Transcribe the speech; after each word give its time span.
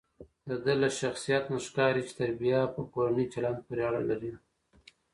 دده 0.49 0.73
له 0.83 0.89
شخصیت 1.01 1.43
نه 1.53 1.59
ښکاري 1.65 2.01
چې 2.07 2.13
تربیه 2.19 2.59
په 2.73 2.81
کورني 2.93 3.25
چلند 3.33 3.59
پورې 3.65 3.81
اړه 3.89 4.01
لري. 4.09 4.33